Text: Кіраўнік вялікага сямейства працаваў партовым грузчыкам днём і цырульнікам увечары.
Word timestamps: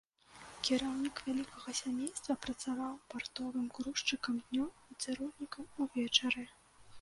Кіраўнік 0.67 1.19
вялікага 1.25 1.69
сямейства 1.79 2.35
працаваў 2.45 2.95
партовым 3.15 3.69
грузчыкам 3.77 4.41
днём 4.47 4.73
і 4.91 4.99
цырульнікам 5.05 5.63
увечары. 5.87 6.43